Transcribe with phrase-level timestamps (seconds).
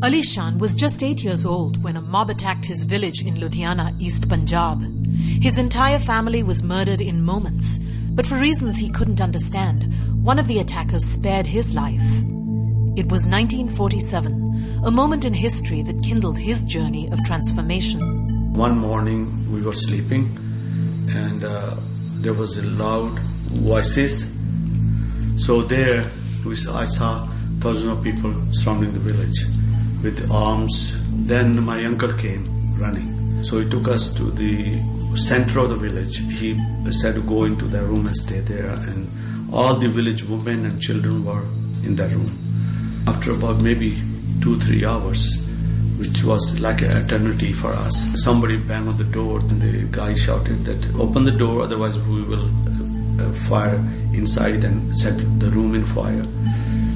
[0.00, 4.00] Ali Shan was just eight years old when a mob attacked his village in Ludhiana,
[4.00, 4.80] East Punjab.
[5.42, 7.78] His entire family was murdered in moments,
[8.12, 9.92] but for reasons he couldn't understand,
[10.24, 12.06] one of the attackers spared his life.
[12.94, 18.52] It was 1947, a moment in history that kindled his journey of transformation.
[18.52, 20.30] One morning we were sleeping
[21.10, 21.74] and uh,
[22.20, 24.38] there was a loud voices.
[25.44, 26.08] So there
[26.70, 27.26] I saw
[27.58, 29.57] thousands of people surrounding the village
[30.02, 31.02] with arms.
[31.26, 33.42] Then my uncle came running.
[33.42, 34.78] So he took us to the
[35.16, 36.18] center of the village.
[36.38, 36.58] He
[36.90, 38.70] said to go into the room and stay there.
[38.70, 39.08] And
[39.52, 41.42] all the village women and children were
[41.84, 42.30] in that room.
[43.06, 44.00] After about maybe
[44.40, 45.44] two, three hours,
[45.98, 50.14] which was like an eternity for us, somebody banged on the door and the guy
[50.14, 53.76] shouted that open the door, otherwise we will uh, fire
[54.14, 56.24] inside and set the room in fire.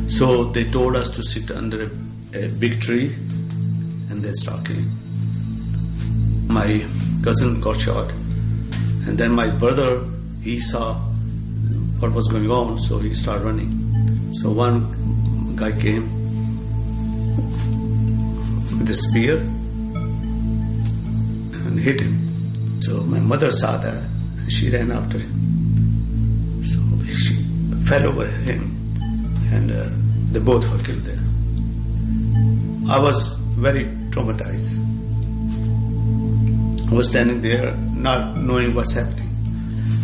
[0.09, 1.91] So they told us to sit under a
[2.35, 3.13] a big tree
[4.11, 4.91] and they start killing.
[6.49, 6.87] My
[7.23, 8.11] cousin got shot,
[9.07, 10.05] and then my brother
[10.43, 10.95] he saw
[12.01, 14.35] what was going on, so he started running.
[14.35, 16.11] So one guy came
[18.79, 19.37] with a spear
[21.67, 22.19] and hit him.
[22.81, 24.03] So my mother saw that
[24.39, 26.65] and she ran after him.
[26.65, 27.35] So she
[27.85, 28.77] fell over him,
[29.53, 29.89] and uh,
[30.33, 31.22] they both were killed there.
[32.93, 34.77] I was very traumatized.
[36.91, 39.31] I was standing there, not knowing what's happening.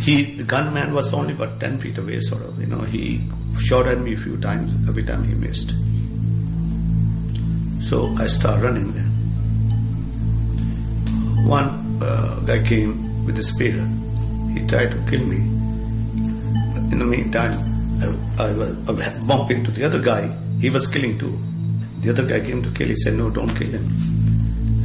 [0.00, 2.58] He, the gunman, was only about ten feet away, sort of.
[2.58, 3.28] You know, he
[3.58, 4.88] shot at me a few times.
[4.88, 5.72] Every time he missed.
[7.82, 8.90] So I started running.
[8.94, 9.10] Then
[11.46, 13.86] one uh, guy came with a spear.
[14.54, 15.40] He tried to kill me.
[16.72, 17.52] But in the meantime,
[18.00, 20.34] I, I was bumping into the other guy.
[20.58, 21.38] He was killing too.
[22.00, 22.88] The other guy came to kill.
[22.88, 23.86] He said, "No, don't kill him."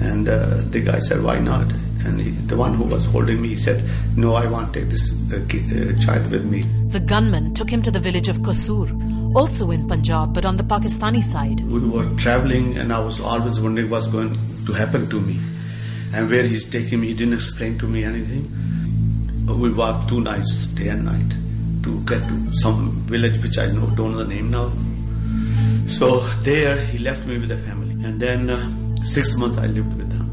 [0.01, 1.71] And uh, the guy said, "Why not?"
[2.05, 3.83] And he, the one who was holding me, he said,
[4.17, 7.81] "No, I want to take this uh, uh, child with me." The gunman took him
[7.83, 11.61] to the village of Kasur, also in Punjab, but on the Pakistani side.
[11.61, 14.35] We were traveling, and I was always wondering what's going
[14.65, 15.39] to happen to me,
[16.13, 17.07] and where he's taking me.
[17.07, 18.51] He didn't explain to me anything.
[19.47, 21.31] We walked two nights, day and night,
[21.83, 24.71] to get to some village which I know don't know the name now.
[25.87, 29.97] So there he left me with the family, and then uh, six months I lived
[29.97, 30.23] with them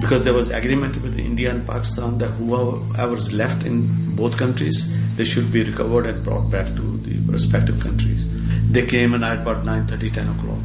[0.00, 4.92] because there was agreement with India and Pakistan that whoever is left in both countries
[5.16, 8.28] they should be recovered and brought back to the respective countries.
[8.70, 10.64] They came and at about 9:30, 10 o'clock.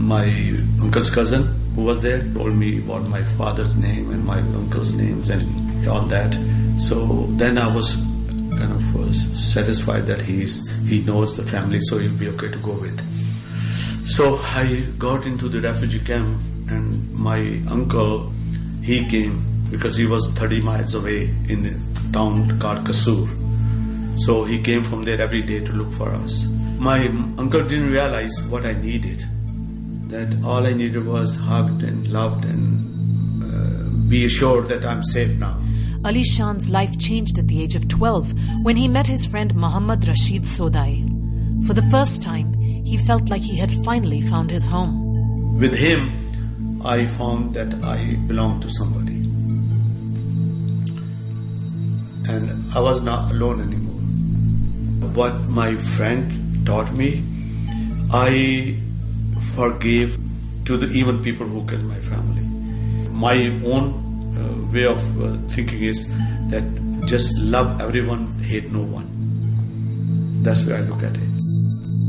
[0.00, 0.26] My
[0.82, 1.44] uncle's cousin
[1.76, 6.02] who was there told me about my father's name and my uncle's names and all
[6.16, 6.36] that.
[6.78, 7.94] So then I was
[8.58, 10.56] kind of uh, satisfied that he's
[10.88, 12.98] he knows the family, so he'll be okay to go with.
[14.06, 18.32] So I got into the refugee camp, and my uncle
[18.82, 23.26] he came because he was 30 miles away in a town called Kasur.
[24.20, 26.46] So he came from there every day to look for us.
[26.78, 27.06] My
[27.38, 29.24] uncle didn't realize what I needed.
[30.08, 35.38] That all I needed was hugged and loved and uh, be assured that I'm safe
[35.38, 35.58] now.
[36.04, 40.06] Ali Shan's life changed at the age of 12 when he met his friend Muhammad
[40.06, 41.66] Rashid Sodai.
[41.66, 42.54] For the first time,
[42.84, 45.58] he felt like he had finally found his home.
[45.58, 49.14] With him, I found that I belonged to somebody.
[52.28, 54.00] And I was not alone anymore.
[55.14, 57.24] What my friend taught me,
[58.12, 58.78] I
[59.54, 60.18] forgave
[60.66, 62.42] to the even people who killed my family.
[63.10, 66.08] My own uh, way of uh, thinking is
[66.50, 66.64] that
[67.06, 70.42] just love everyone, hate no one.
[70.42, 71.33] That's where I look at it.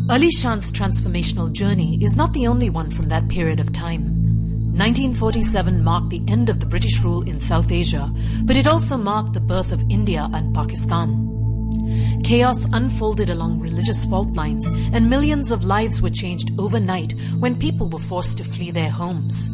[0.08, 4.04] Ali Shan's transformational journey is not the only one from that period of time.
[4.78, 8.14] 1947 marked the end of the British rule in South Asia,
[8.44, 12.22] but it also marked the birth of India and Pakistan.
[12.24, 17.90] Chaos unfolded along religious fault lines, and millions of lives were changed overnight when people
[17.90, 19.50] were forced to flee their homes.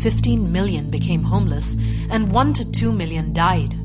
[0.00, 1.76] 15 million became homeless,
[2.10, 3.79] and 1 to 2 million died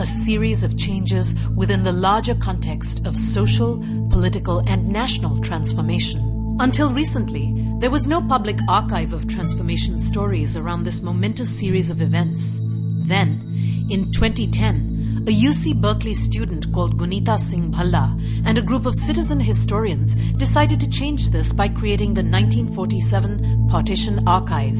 [0.00, 3.76] a series of changes within the larger context of social,
[4.08, 6.56] political, and national transformation.
[6.58, 12.00] Until recently, there was no public archive of transformation stories around this momentous series of
[12.00, 12.60] events.
[12.62, 13.42] Then,
[13.90, 14.89] in 2010,
[15.26, 20.80] a UC Berkeley student called Guneeta Singh Bhalla and a group of citizen historians decided
[20.80, 24.78] to change this by creating the 1947 Partition Archive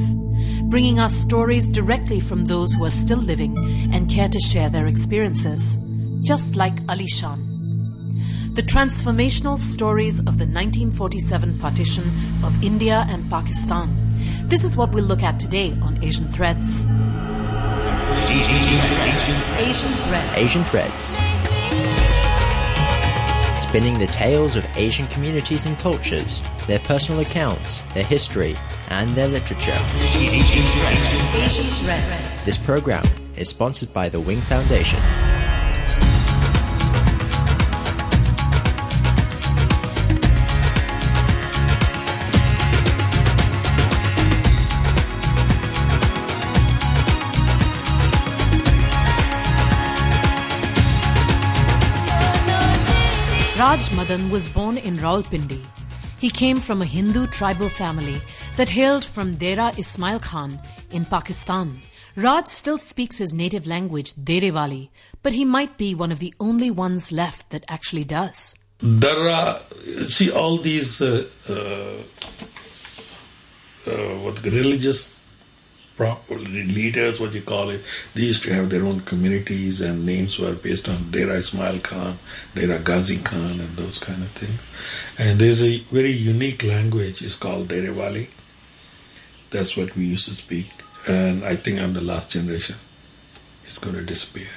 [0.70, 3.58] bringing us stories directly from those who are still living
[3.92, 5.76] and care to share their experiences,
[6.22, 7.46] just like Ali Shan.
[8.54, 12.04] The transformational stories of the 1947 partition
[12.44, 13.96] of India and Pakistan
[14.48, 16.84] This is what we'll look at today on Asian Threads.
[18.30, 20.36] Asian Threads.
[20.36, 21.16] Asian Threads.
[23.60, 28.54] Spinning the tales of Asian communities and cultures, their personal accounts, their history,
[28.90, 29.76] and their literature.
[29.96, 30.62] Asian
[31.82, 32.44] Threads.
[32.44, 33.04] This program
[33.34, 35.00] is sponsored by the Wing Foundation.
[53.60, 55.62] Raj Madan was born in Rawalpindi.
[56.18, 58.22] He came from a Hindu tribal family
[58.56, 60.58] that hailed from Dera Ismail Khan
[60.90, 61.82] in Pakistan.
[62.16, 64.88] Raj still speaks his native language, Derewali,
[65.22, 68.54] but he might be one of the only ones left that actually does.
[68.78, 69.60] Darra,
[70.08, 71.52] see all these uh, uh,
[73.86, 73.92] uh,
[74.24, 75.19] what religious
[76.30, 77.82] leaders, what you call it,
[78.14, 82.18] they used to have their own communities and names were based on Dera Ismail Khan,
[82.54, 84.60] Dera Ghazi Khan, and those kind of things.
[85.18, 88.28] And there's a very unique language, it's called Derewali.
[89.50, 90.68] That's what we used to speak.
[91.08, 92.76] And I think I'm the last generation.
[93.64, 94.48] It's going to disappear.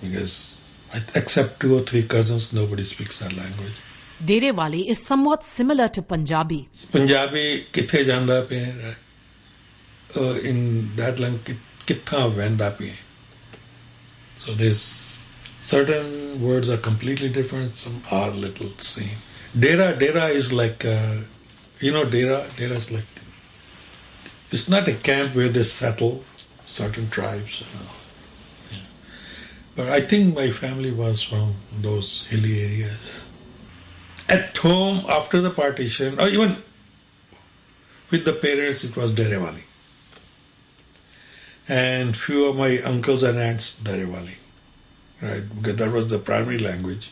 [0.00, 0.58] Because,
[1.14, 3.74] except two or three cousins, nobody speaks that language.
[4.24, 6.68] Derewali is somewhat similar to Punjabi.
[6.90, 8.96] Punjabi, kithe janda pe, right?
[10.48, 10.58] In
[10.96, 11.38] that land
[11.88, 12.92] किथा वेंदा पी
[14.44, 14.80] so this
[15.66, 19.16] certain words are completely different some are little same.
[19.58, 21.16] Dera dera is like uh,
[21.80, 23.16] you know dera dera is like
[24.50, 26.22] it's not a camp where they settle
[26.66, 28.84] certain tribes you know.
[29.74, 31.54] but i think my family was from
[31.88, 33.24] those hilly areas.
[34.28, 36.56] At home after the partition or even
[38.10, 39.62] with the parents it was derewali.
[41.68, 44.34] And few of my uncles and aunts, Derewali,
[45.20, 45.42] right?
[45.54, 47.10] Because that was the primary language.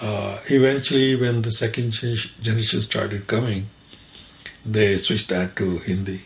[0.00, 3.68] Uh, eventually, when the second generation started coming,
[4.64, 6.22] they switched that to Hindi.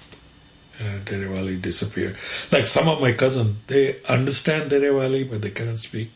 [0.79, 2.17] Uh, Derewali disappeared.
[2.51, 6.11] Like some of my cousins, they understand Derewali, but they cannot speak.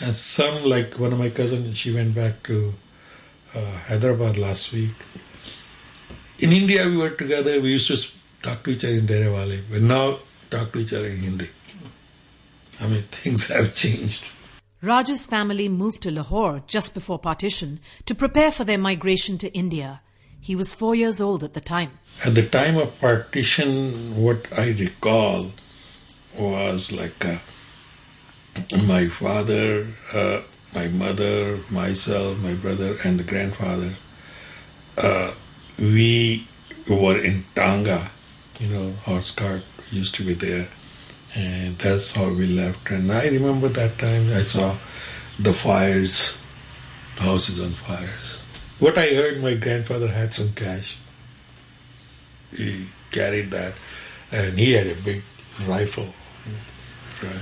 [0.00, 2.74] And some, like one of my cousins, she went back to
[3.54, 4.94] uh, Hyderabad last week.
[6.38, 7.60] In India, we were together.
[7.60, 7.96] We used to
[8.44, 10.18] talk to each other in Derewali, but now
[10.50, 11.48] talk to each other in Hindi.
[12.80, 14.24] I mean, things have changed.
[14.82, 20.02] Raj's family moved to Lahore just before partition to prepare for their migration to India.
[20.40, 21.92] He was four years old at the time.
[22.24, 25.52] At the time of partition, what I recall
[26.38, 27.38] was like uh,
[28.86, 30.42] my father, uh,
[30.74, 33.94] my mother, myself, my brother, and the grandfather.
[34.98, 35.32] Uh,
[35.78, 36.46] we
[36.88, 38.10] were in Tanga,
[38.60, 40.68] you know, horse cart used to be there,
[41.34, 42.90] and that's how we left.
[42.90, 44.76] And I remember that time I saw
[45.38, 46.38] the fires,
[47.16, 48.40] the houses on fires.
[48.78, 50.98] What I heard, my grandfather had some cash
[52.56, 53.74] he carried that,
[54.30, 55.22] and he had a big
[55.66, 56.14] rifle.
[57.22, 57.32] Right.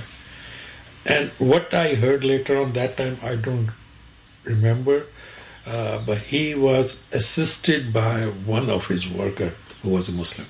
[1.05, 3.69] And what I heard later on that time, I don't
[4.43, 5.07] remember,
[5.67, 10.47] uh, but he was assisted by one of his worker who was a Muslim.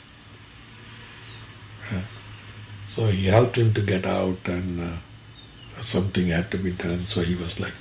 [2.93, 7.05] So he helped him to get out, and uh, something had to be done.
[7.05, 7.73] So he was like,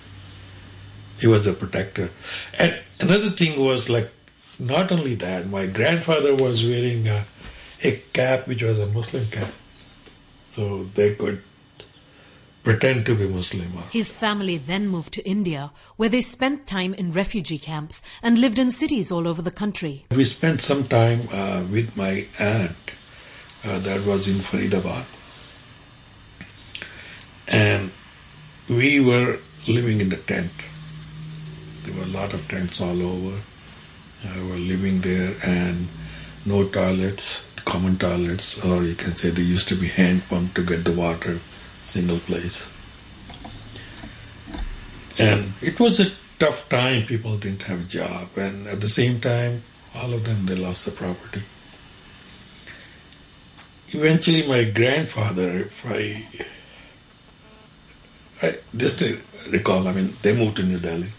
[1.20, 2.10] he was a protector.
[2.58, 4.10] And another thing was like,
[4.58, 7.24] not only that, my grandfather was wearing a,
[7.82, 9.52] a cap which was a Muslim cap.
[10.48, 11.42] So they could
[12.62, 13.70] pretend to be Muslim.
[13.90, 18.58] His family then moved to India, where they spent time in refugee camps and lived
[18.58, 20.06] in cities all over the country.
[20.10, 22.91] We spent some time uh, with my aunt
[23.64, 25.06] uh, that was in Faridabad.
[27.48, 27.90] And
[28.68, 29.38] we were
[29.68, 30.52] living in the tent.
[31.84, 33.40] There were a lot of tents all over.
[34.24, 35.88] I were living there and
[36.46, 40.64] no toilets, common toilets, or you can say they used to be hand pumped to
[40.64, 41.40] get the water,
[41.82, 42.68] single place.
[45.18, 47.04] And it was a tough time.
[47.06, 49.62] People didn't have a job, and at the same time,
[49.94, 51.42] all of them they lost the property.
[53.94, 56.26] Eventually, my grandfather, if I,
[58.46, 59.02] I just
[59.50, 61.12] recall, I mean, they moved to New Delhi.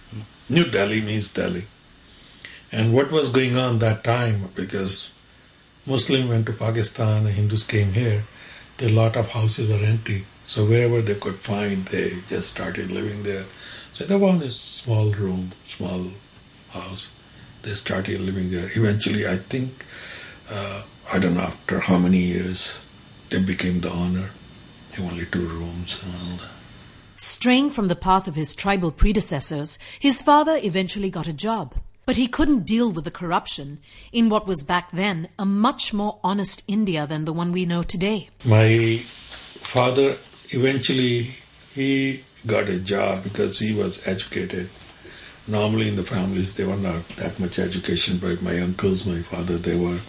[0.49, 1.65] New Delhi means Delhi.
[2.71, 5.13] And what was going on that time, because
[5.85, 8.23] Muslims went to Pakistan and Hindus came here,
[8.79, 10.25] a lot of houses were empty.
[10.45, 13.45] So wherever they could find, they just started living there.
[13.93, 16.11] So they found a small room, small
[16.71, 17.11] house,
[17.61, 18.69] they started living there.
[18.73, 19.85] Eventually, I think,
[20.49, 20.83] uh,
[21.13, 22.77] I don't know after how many years,
[23.29, 24.29] they became the owner.
[24.91, 26.49] They only two rooms and all that.
[27.15, 31.75] Straying from the path of his tribal predecessors, his father eventually got a job.
[32.05, 33.79] But he couldn't deal with the corruption
[34.11, 37.81] in what was back then a much more honest India than the one we know
[37.81, 38.29] today.
[38.43, 40.17] My father
[40.49, 41.35] eventually
[41.73, 44.69] he got a job because he was educated.
[45.47, 49.57] Normally in the families they were not that much education, but my uncles, my father,
[49.57, 49.99] they were.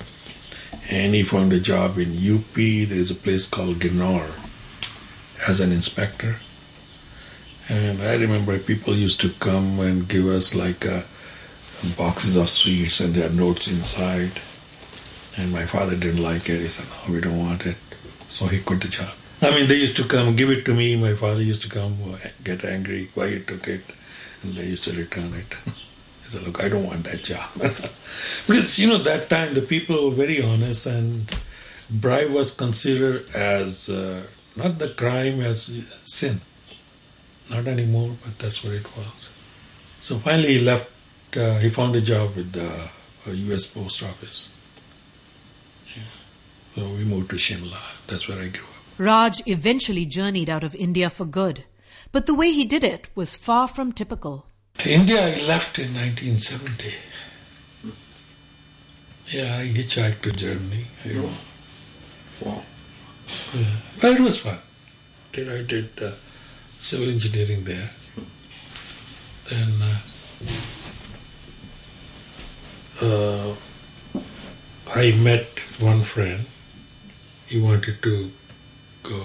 [0.90, 2.54] And he found a job in UP.
[2.54, 4.30] There is a place called Ginor
[5.48, 6.36] as an inspector.
[7.68, 11.02] And I remember people used to come and give us like uh,
[11.96, 14.40] boxes of sweets and their notes inside.
[15.36, 16.60] And my father didn't like it.
[16.60, 17.76] He said, No, we don't want it.
[18.28, 19.14] So he quit the job.
[19.40, 20.96] I mean, they used to come, give it to me.
[20.96, 21.96] My father used to come,
[22.42, 23.82] get angry why he took it.
[24.42, 25.56] And they used to return it.
[26.24, 27.48] He said, Look, I don't want that job.
[28.46, 31.30] because, you know, that time the people were very honest and
[31.90, 34.26] bribe was considered as uh,
[34.56, 36.40] not the crime, as sin.
[37.50, 39.28] Not anymore, but that's what it was.
[40.00, 40.90] So finally, he left.
[41.36, 42.88] Uh, he found a job with the
[43.26, 43.66] uh, U.S.
[43.66, 44.50] Post Office.
[45.96, 46.02] Yeah.
[46.74, 47.78] So we moved to Shimla.
[48.06, 48.70] That's where I grew up.
[48.98, 51.64] Raj eventually journeyed out of India for good,
[52.12, 54.46] but the way he did it was far from typical.
[54.82, 56.92] India, I left in 1970.
[59.28, 60.86] Yeah, I hitchhiked to Germany.
[61.04, 61.30] I, wow.
[62.40, 62.62] wow.
[63.54, 63.64] Yeah.
[64.00, 64.58] But it was fun.
[65.32, 66.12] Then I did uh,
[66.78, 67.90] civil engineering there.
[69.48, 69.98] Then uh,
[73.00, 73.54] uh,
[74.94, 76.44] I met one friend.
[77.46, 78.30] He wanted to
[79.02, 79.22] go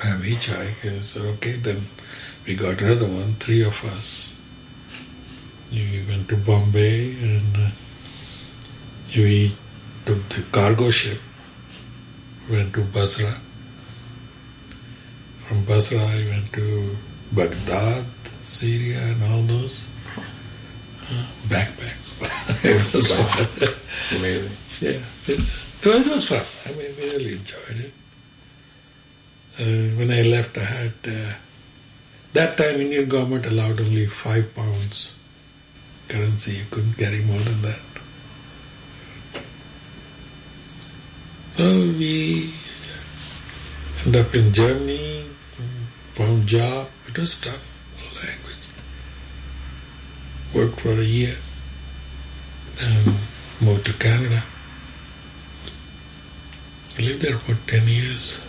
[0.00, 0.82] have hitchhike.
[0.84, 1.86] And I said, okay, then
[2.46, 4.37] we got another one, three of us.
[5.70, 7.70] We went to Bombay and uh,
[9.14, 9.54] we
[10.06, 11.20] took the cargo ship,
[12.48, 13.34] went to Basra.
[15.46, 16.96] From Basra, I went to
[17.32, 18.06] Baghdad,
[18.42, 19.80] Syria, and all those
[20.16, 22.16] uh, backpacks.
[22.64, 23.68] it was fun.
[24.18, 24.56] Amazing.
[24.80, 25.40] Yeah, it,
[25.84, 26.44] it was fun.
[26.64, 27.92] I mean, we really enjoyed it.
[29.60, 31.32] Uh, when I left, I had uh,
[32.32, 35.17] that time Indian government allowed only five pounds
[36.08, 36.52] currency.
[36.52, 37.80] You couldn't carry more than that.
[41.56, 41.64] So
[41.98, 42.52] we
[44.06, 45.24] end up in Germany,
[46.14, 46.88] found job.
[47.08, 47.66] It was tough
[48.14, 48.66] language.
[50.54, 51.36] Worked for a year,
[52.76, 53.16] then
[53.60, 54.44] moved to Canada.
[56.96, 58.40] I lived there for ten years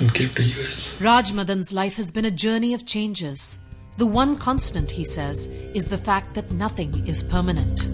[0.00, 1.00] and came to US.
[1.00, 3.59] Raj Madan's life has been a journey of changes.
[4.00, 7.86] The one constant, he says, is the fact that nothing is permanent.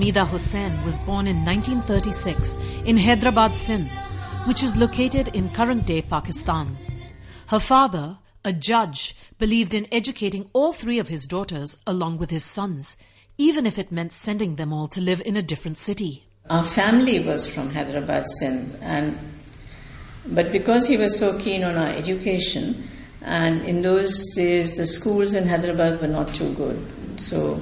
[0.00, 3.90] Hamida Hussain was born in 1936 in Hyderabad, Sindh,
[4.46, 6.68] which is located in current day Pakistan.
[7.48, 12.46] Her father, a judge, believed in educating all three of his daughters along with his
[12.46, 12.96] sons,
[13.36, 16.24] even if it meant sending them all to live in a different city.
[16.48, 19.14] Our family was from Hyderabad, Sindh, and
[20.28, 22.88] but because he was so keen on our education,
[23.20, 27.60] and in those days the schools in Hyderabad were not too good, so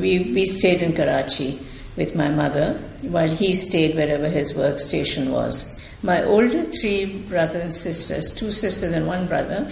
[0.00, 1.58] we, we stayed in Karachi
[1.96, 5.80] with my mother while he stayed wherever his workstation was.
[6.02, 9.70] My older three brothers and sisters, two sisters and one brother,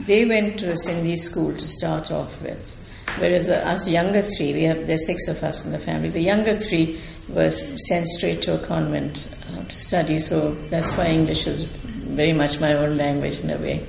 [0.00, 2.84] they went to a Sindhi school to start off with.
[3.18, 6.08] Whereas us younger three, we have there's six of us in the family.
[6.08, 11.06] The younger three was sent straight to a convent uh, to study, so that's why
[11.06, 13.84] English is very much my own language in a way.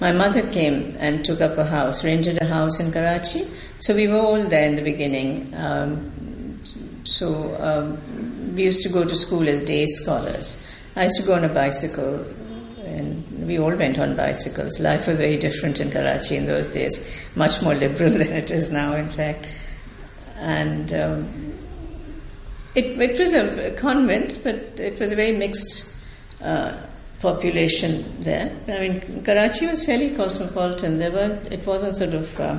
[0.00, 3.44] My mother came and took up a house, rented a house in Karachi.
[3.78, 5.52] So we were all there in the beginning.
[5.54, 6.60] Um,
[7.04, 10.68] so um, we used to go to school as day scholars.
[10.96, 12.24] I used to go on a bicycle,
[12.84, 14.80] and we all went on bicycles.
[14.80, 18.72] Life was very different in Karachi in those days, much more liberal than it is
[18.72, 19.46] now, in fact.
[20.40, 21.48] And um,
[22.78, 25.96] It, it was a convent, but it was a very mixed
[26.40, 26.76] uh,
[27.20, 28.52] population there.
[28.68, 30.98] I mean, Karachi was fairly cosmopolitan.
[31.00, 32.58] There were it wasn't sort of uh,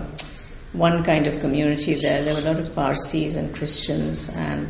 [0.73, 2.23] one kind of community there.
[2.23, 4.67] There were a lot of Parsis and Christians, and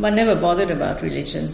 [0.00, 1.52] one never bothered about religion.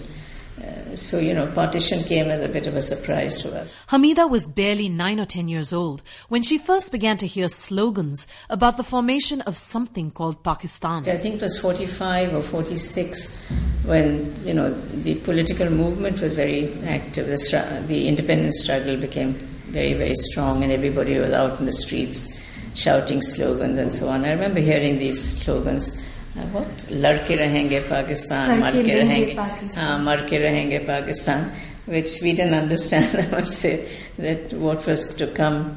[0.61, 3.75] Uh, so, you know, partition came as a bit of a surprise to us.
[3.89, 8.27] Hamida was barely nine or ten years old when she first began to hear slogans
[8.51, 11.09] about the formation of something called Pakistan.
[11.09, 13.51] I think it was 45 or 46
[13.87, 17.27] when, you know, the political movement was very active.
[17.27, 22.41] The, the independence struggle became very, very strong, and everybody was out in the streets
[22.75, 24.25] shouting slogans and so on.
[24.25, 26.07] I remember hearing these slogans.
[26.37, 26.91] Uh, what?
[26.93, 31.51] Larke rahenge Pakistan, mar ke rahenge, uh, mar ke rahenge Pakistan,
[31.87, 35.77] which we didn't understand, I must say, that what was to come.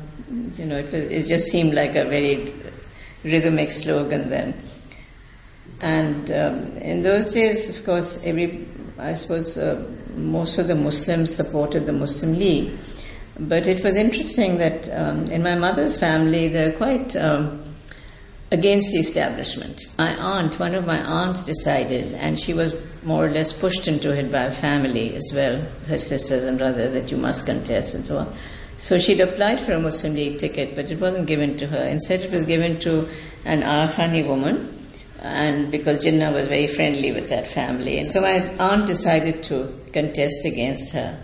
[0.56, 2.54] You know, it, was, it just seemed like a very
[3.24, 4.54] rhythmic slogan then.
[5.82, 8.66] And um, in those days, of course, every,
[8.98, 12.72] I suppose, uh, most of the Muslims supported the Muslim League.
[13.40, 17.64] But it was interesting that um, in my mother's family, they're quite um,
[18.52, 19.82] against the establishment.
[19.98, 24.16] My aunt, one of my aunts decided, and she was more or less pushed into
[24.18, 28.06] it by her family as well, her sisters and brothers, that you must contest and
[28.06, 28.34] so on.
[28.78, 31.84] So she'd applied for a Muslim League ticket, but it wasn't given to her.
[31.84, 33.08] Instead, it was given to
[33.46, 34.70] an Akhani woman,
[35.22, 37.98] and because Jinnah was very friendly with that family.
[37.98, 41.20] And so my aunt decided to contest against her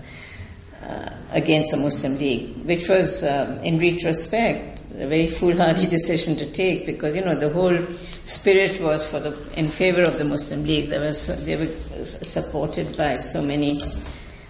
[0.82, 6.52] uh, against the Muslim League, which was, um, in retrospect, a very foolhardy decision to
[6.52, 7.78] take because you know the whole
[8.26, 10.90] spirit was for the in favor of the Muslim League.
[10.90, 13.80] They were so, they were supported by so many,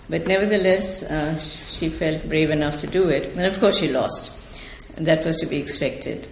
[0.09, 4.35] but nevertheless, uh, she felt brave enough to do it, and of course she lost.
[4.97, 6.27] That was to be expected.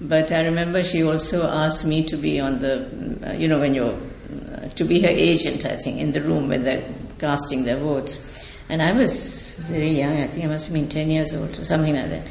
[0.00, 3.74] But I remember she also asked me to be on the, uh, you know, when
[3.74, 7.76] you're uh, to be her agent, I think, in the room when they're casting their
[7.76, 8.34] votes.
[8.68, 11.64] And I was very young, I think I must have been 10 years old or
[11.64, 12.28] something like that.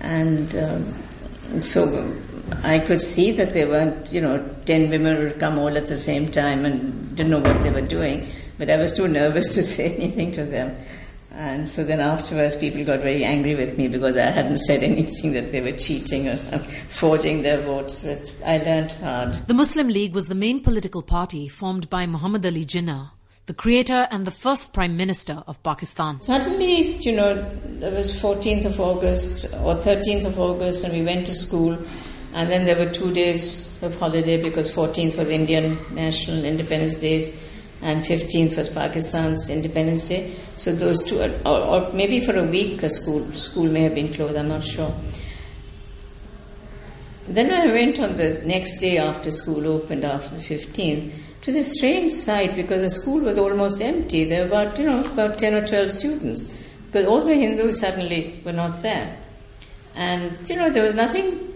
[0.00, 2.16] And um, so
[2.64, 5.96] I could see that there weren't, you know, 10 women would come all at the
[5.96, 8.26] same time and didn't know what they were doing.
[8.58, 10.76] But I was too nervous to say anything to them.
[11.34, 15.32] And so then afterwards, people got very angry with me because I hadn't said anything
[15.32, 18.04] that they were cheating or forging their votes.
[18.06, 19.34] But I learned hard.
[19.46, 23.12] The Muslim League was the main political party formed by Muhammad Ali Jinnah
[23.46, 26.20] the creator and the first Prime Minister of Pakistan.
[26.20, 27.30] Suddenly, you know,
[27.80, 31.76] it was 14th of August or 13th of August, and we went to school,
[32.34, 37.34] and then there were two days of holiday because 14th was Indian National Independence Day,
[37.82, 40.30] and 15th was Pakistan's Independence Day.
[40.56, 44.12] So those two, or, or maybe for a week, a school school may have been
[44.12, 44.36] closed.
[44.36, 44.94] I'm not sure.
[47.26, 51.56] Then I went on the next day after school opened after the 15th it was
[51.56, 54.22] a strange sight because the school was almost empty.
[54.22, 58.40] There were about, you know, about 10 or 12 students because all the Hindus suddenly
[58.44, 59.18] were not there.
[59.96, 61.52] And, you know, there was nothing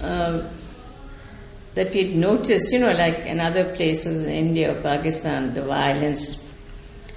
[0.00, 0.48] uh,
[1.74, 6.49] that we'd noticed, you know, like in other places in India or Pakistan, the violence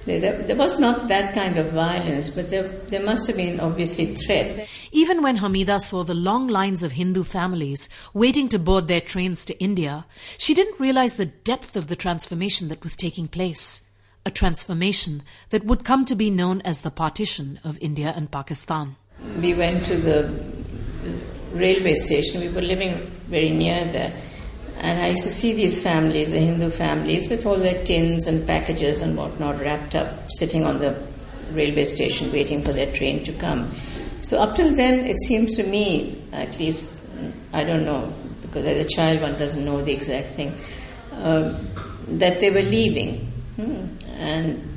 [0.04, 4.06] there, there, was not that kind of violence, but there, there must have been obviously
[4.06, 4.66] threats.
[4.92, 9.44] Even when Hamida saw the long lines of Hindu families waiting to board their trains
[9.46, 10.04] to India,
[10.36, 13.82] she didn't realize the depth of the transformation that was taking place.
[14.26, 18.96] A transformation that would come to be known as the partition of India and Pakistan.
[19.40, 20.30] We went to the
[21.52, 22.40] railway station.
[22.40, 22.94] We were living
[23.26, 24.12] very near there
[24.84, 28.46] and I used to see these families, the Hindu families, with all their tins and
[28.46, 30.94] packages and whatnot wrapped up, sitting on the
[31.52, 33.70] railway station waiting for their train to come.
[34.20, 37.00] So up till then, it seems to me, at least,
[37.54, 40.52] I don't know, because as a child one doesn't know the exact thing,
[41.14, 41.58] uh,
[42.08, 43.24] that they were leaving.
[43.56, 43.86] Hmm.
[44.18, 44.70] And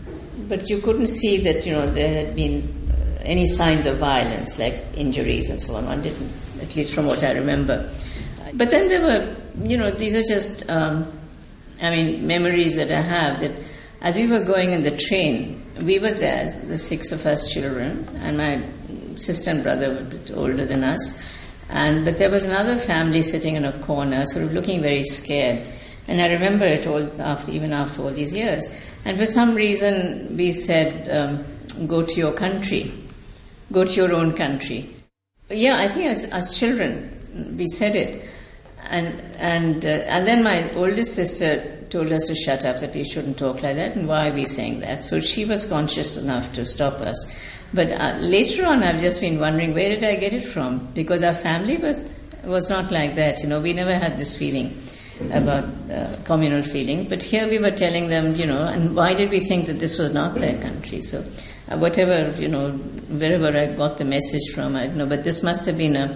[0.47, 2.63] but you couldn't see that you know there had been
[3.23, 5.85] any signs of violence, like injuries and so on.
[5.85, 7.91] One didn't, at least from what I remember.
[8.53, 11.11] But then there were you know, these are just, um,
[11.81, 13.51] I mean, memories that I have that
[14.01, 18.07] as we were going in the train, we were there, the six of us children,
[18.21, 18.61] and my
[19.15, 21.35] sister and brother were a bit older than us.
[21.69, 25.67] And but there was another family sitting in a corner, sort of looking very scared.
[26.07, 28.63] And I remember it all after, even after all these years.
[29.03, 32.91] And for some reason, we said, um, "Go to your country,
[33.71, 34.89] go to your own country."
[35.49, 38.21] Yeah, I think as, as children, we said it.
[38.89, 43.03] And and uh, and then my oldest sister told us to shut up, that we
[43.03, 45.01] shouldn't talk like that, and why are we saying that?
[45.01, 47.33] So she was conscious enough to stop us.
[47.73, 50.87] But uh, later on, I've just been wondering where did I get it from?
[50.93, 51.97] Because our family was
[52.43, 53.41] was not like that.
[53.41, 54.77] You know, we never had this feeling.
[55.31, 57.07] about uh, communal feelings.
[57.09, 59.97] But here we were telling them, you know, and why did we think that this
[59.97, 61.01] was not their country?
[61.01, 61.23] So,
[61.69, 65.43] uh, whatever, you know, wherever I got the message from, I don't know, but this
[65.43, 66.15] must have been a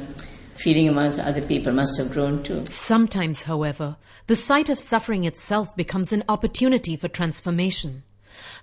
[0.56, 2.66] feeling amongst other people, must have grown too.
[2.68, 8.04] Sometimes, however, the sight of suffering itself becomes an opportunity for transformation.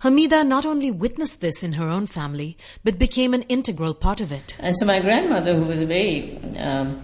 [0.03, 4.33] Hamida not only witnessed this in her own family, but became an integral part of
[4.33, 4.57] it.
[4.61, 7.03] And so my grandmother, who was a very um,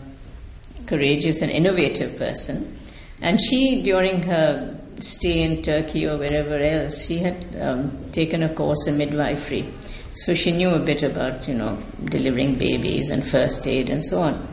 [0.87, 2.79] courageous and innovative person,
[3.21, 8.55] and she, during her stay in Turkey or wherever else, she had um, taken a
[8.55, 9.67] course in midwifery.
[10.15, 14.21] So she knew a bit about, you know, delivering babies and first aid and so
[14.21, 14.47] on.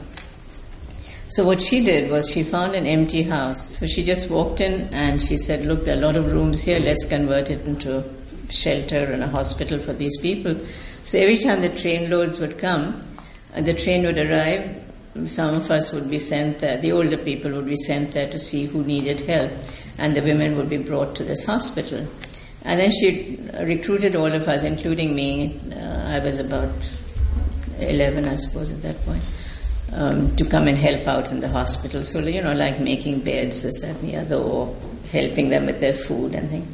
[1.32, 3.74] So what she did was she found an empty house.
[3.74, 6.62] So she just walked in and she said, "Look, there are a lot of rooms
[6.62, 6.78] here.
[6.78, 8.04] Let's convert it into a
[8.52, 10.58] shelter and a hospital for these people."
[11.06, 13.00] So every time the train loads would come,
[13.56, 14.76] uh, the train would arrive.
[15.26, 16.78] Some of us would be sent there.
[16.82, 19.52] The older people would be sent there to see who needed help,
[19.98, 22.06] and the women would be brought to this hospital.
[22.66, 25.62] And then she recruited all of us, including me.
[25.72, 26.74] Uh, I was about
[27.80, 29.24] 11, I suppose, at that point
[29.94, 32.02] um, to come and help out in the hospital.
[32.02, 34.76] So, you know, like making beds, this, that, and the other, or
[35.12, 36.68] helping them with their food and things.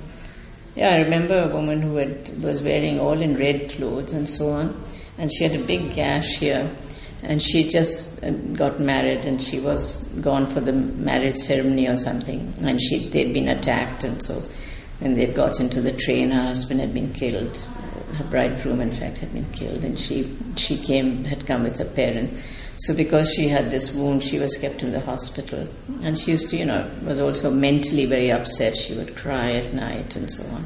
[0.76, 4.50] Yeah, I remember a woman who had, was wearing all in red clothes and so
[4.50, 4.84] on,
[5.18, 6.70] and she had a big gash here,
[7.24, 11.96] and she just uh, got married, and she was gone for the marriage ceremony or
[11.96, 14.36] something, and she they'd been attacked, and so
[15.00, 17.58] when they'd got into the train, her husband had been killed.
[18.14, 21.86] Her bridegroom, in fact, had been killed, and she she came had come with her
[21.86, 25.68] parents so because she had this wound, she was kept in the hospital.
[26.04, 28.78] And she used to, you know, was also mentally very upset.
[28.78, 30.66] She would cry at night and so on.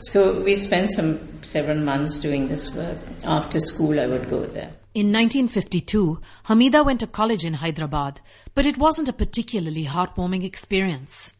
[0.00, 2.98] So we spent some several months doing this work.
[3.24, 4.70] After school, I would go there.
[4.94, 8.20] In 1952, Hamida went to college in Hyderabad,
[8.54, 11.34] but it wasn't a particularly heartwarming experience.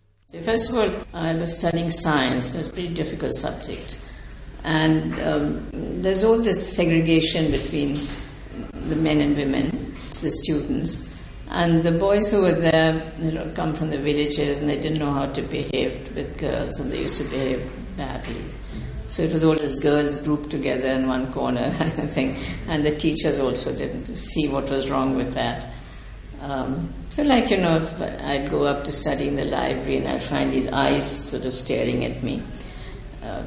[0.44, 2.52] First of all, I was studying science.
[2.52, 4.04] It was a pretty difficult subject.
[4.64, 5.68] And um,
[6.02, 7.96] there's all this segregation between
[8.88, 9.83] the men and women,
[10.22, 11.14] the students.
[11.50, 14.98] And the boys who were there, you know, come from the villages and they didn't
[14.98, 18.42] know how to behave with girls and they used to behave badly.
[19.06, 22.36] So it was all these girls grouped together in one corner kind of thing.
[22.68, 25.70] And the teachers also didn't see what was wrong with that.
[26.40, 27.86] Um, so, like, you know,
[28.24, 31.52] I'd go up to study in the library and I'd find these eyes sort of
[31.52, 32.42] staring at me.
[33.22, 33.42] Uh,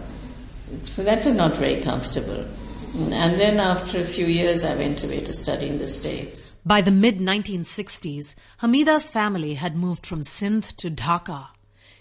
[0.86, 2.46] so that was not very comfortable.
[2.96, 6.60] And then after a few years, I went away to study in the States.
[6.66, 11.48] By the mid 1960s, Hamida's family had moved from Sindh to Dhaka.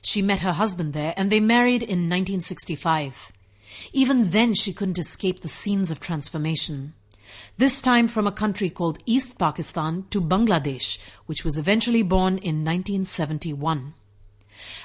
[0.03, 3.33] She met her husband there and they married in 1965.
[3.93, 6.95] Even then, she couldn't escape the scenes of transformation.
[7.59, 12.65] This time from a country called East Pakistan to Bangladesh, which was eventually born in
[12.65, 13.95] 1971.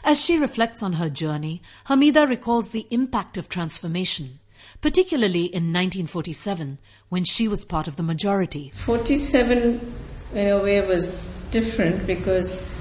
[0.04, 4.40] As she reflects on her journey, Hamida recalls the impact of transformation
[4.82, 8.72] particularly in 1947 when she was part of the majority.
[8.74, 9.94] 47,
[10.34, 11.20] in a way, was
[11.52, 12.74] different because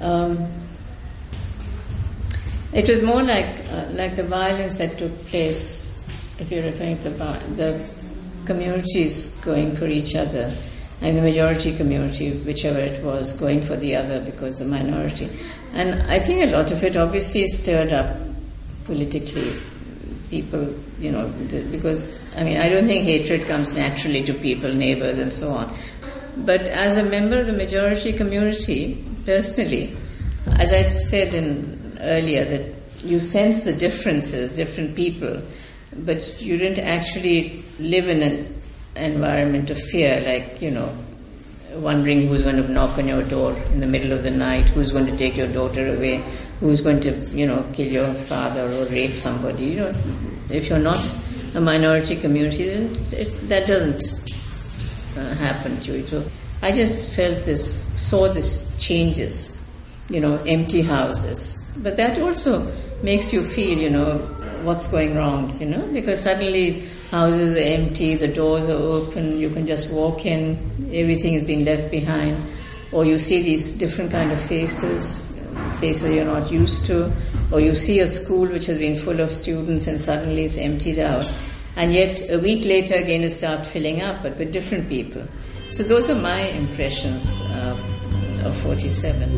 [0.00, 0.46] um,
[2.72, 5.96] it was more like uh, like the violence that took place.
[6.38, 7.80] If you're referring to the
[8.44, 10.52] communities going for each other,
[11.00, 15.28] and the majority community, whichever it was, going for the other because the minority.
[15.74, 18.16] And I think a lot of it obviously stirred up
[18.84, 19.52] politically
[20.30, 21.28] people, you know,
[21.70, 25.74] because, I mean, I don't think hatred comes naturally to people, neighbors, and so on.
[26.38, 29.96] But as a member of the majority community, personally,
[30.46, 35.40] as I said in, earlier, that you sense the differences, different people,
[36.04, 38.60] but you didn't actually live in an
[38.96, 40.96] environment of fear, like, you know,
[41.74, 44.90] wondering who's going to knock on your door in the middle of the night, who's
[44.90, 46.22] going to take your daughter away,
[46.60, 49.64] who's going to, you know, kill your father or rape somebody.
[49.64, 49.92] You know,
[50.50, 50.98] if you're not
[51.54, 54.02] a minority community, then it, that doesn't
[55.18, 56.02] uh, happen to you.
[56.02, 56.24] So
[56.62, 59.68] I just felt this, saw this changes,
[60.10, 61.72] you know, empty houses.
[61.82, 62.70] But that also
[63.02, 64.18] makes you feel, you know,
[64.62, 66.80] what's going wrong, you know, because suddenly
[67.10, 70.58] houses are empty, the doors are open, you can just walk in,
[70.92, 72.36] everything is being left behind,
[72.92, 75.40] or you see these different kind of faces,
[75.78, 77.12] faces you're not used to,
[77.50, 80.98] or you see a school which has been full of students and suddenly it's emptied
[80.98, 81.30] out.
[81.76, 85.22] And yet a week later again it starts filling up, but with different people.
[85.70, 87.76] So those are my impressions uh,
[88.44, 89.28] of 47.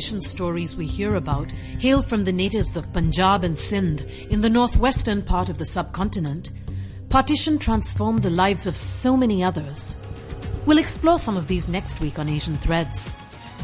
[0.00, 5.22] Stories we hear about hail from the natives of Punjab and Sindh in the northwestern
[5.22, 6.50] part of the subcontinent,
[7.08, 9.96] partition transformed the lives of so many others.
[10.64, 13.14] We'll explore some of these next week on Asian Threads.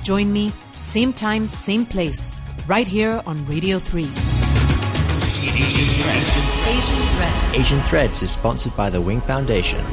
[0.03, 2.33] Join me, same time, same place,
[2.67, 4.03] right here on Radio 3.
[4.03, 4.13] Asian
[7.15, 7.55] Threads.
[7.55, 9.85] Asian Threads is sponsored by the Wing Foundation